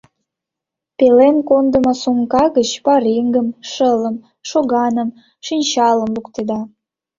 Пелен 0.97 1.35
кондымо 1.49 1.93
сумка 2.01 2.45
гыч 2.57 2.69
пареҥгым, 2.85 3.47
шылым, 3.71 4.15
шоганым, 4.49 5.09
шинчалым 5.45 6.09
луктеда. 6.15 6.61